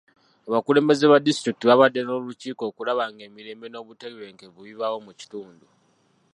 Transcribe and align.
Abakulembeze 0.47 1.05
ba 1.11 1.23
disitulikiti 1.25 1.65
baabadde 1.65 1.99
n'olukiiko 2.03 2.63
okulaba 2.69 3.03
ng'emirembe 3.13 3.67
n'obutebenkevu 3.69 4.59
bibaawo 4.67 4.97
mu 5.05 5.11
kitundu. 5.19 5.65